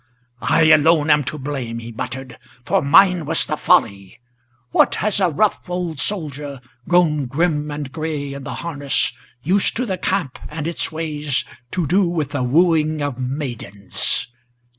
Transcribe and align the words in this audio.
"I 0.41 0.63
alone 0.71 1.11
am 1.11 1.23
to 1.25 1.37
blame," 1.37 1.77
he 1.77 1.91
muttered, 1.91 2.39
"for 2.65 2.81
mine 2.81 3.23
was 3.23 3.45
the 3.45 3.55
folly. 3.55 4.19
What 4.71 4.95
has 4.95 5.19
a 5.19 5.29
rough 5.29 5.69
old 5.69 5.99
soldier, 5.99 6.59
grown 6.87 7.27
grim 7.27 7.69
and 7.69 7.91
gray 7.91 8.33
in 8.33 8.43
the 8.43 8.55
harness, 8.55 9.13
Used 9.43 9.75
to 9.75 9.85
the 9.85 9.99
camp 9.99 10.39
and 10.49 10.65
its 10.65 10.91
ways, 10.91 11.45
to 11.73 11.85
do 11.85 12.07
with 12.07 12.31
the 12.31 12.41
wooing 12.41 12.99
of 12.99 13.19
maidens? 13.19 14.27